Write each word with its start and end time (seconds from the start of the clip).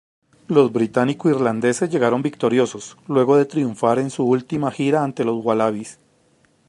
Los 0.47 0.71
británico-irlandeses 0.73 1.91
llegaron 1.91 2.23
victoriosos, 2.23 2.97
luego 3.07 3.37
de 3.37 3.45
triunfar 3.45 3.99
en 3.99 4.09
su 4.09 4.23
última 4.25 4.71
gira 4.71 5.03
ante 5.03 5.23
los 5.23 5.45
Wallabies. 5.45 5.99